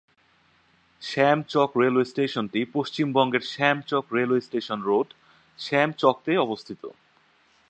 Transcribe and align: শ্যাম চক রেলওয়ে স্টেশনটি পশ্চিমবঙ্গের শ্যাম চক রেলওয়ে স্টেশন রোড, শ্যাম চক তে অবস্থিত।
শ্যাম 1.01 1.39
চক 1.51 1.69
রেলওয়ে 1.81 2.05
স্টেশনটি 2.05 2.61
পশ্চিমবঙ্গের 2.73 3.43
শ্যাম 3.51 3.77
চক 3.89 4.05
রেলওয়ে 4.17 4.45
স্টেশন 4.47 4.79
রোড, 4.81 5.07
শ্যাম 5.59 5.89
চক 5.97 6.15
তে 6.25 6.33
অবস্থিত। 6.37 6.81